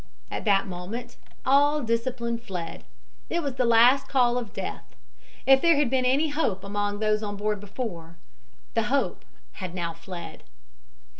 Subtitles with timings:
[0.31, 2.85] At that moment all discipline fled.
[3.29, 4.95] It was the last call of death.
[5.45, 8.17] If there had been any hope among those on board before,
[8.73, 9.23] the hope
[9.61, 10.43] now had fled.